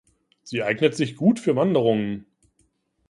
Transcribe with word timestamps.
Sie 0.41 0.63
eignet 0.63 0.95
sich 0.95 1.15
gut 1.15 1.39
für 1.39 1.55
Wanderungen. 1.55 2.25